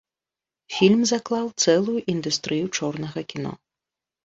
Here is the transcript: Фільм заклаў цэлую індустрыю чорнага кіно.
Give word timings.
Фільм 0.75 1.01
заклаў 1.09 1.45
цэлую 1.65 1.99
індустрыю 2.15 2.65
чорнага 2.79 3.21
кіно. 3.35 3.57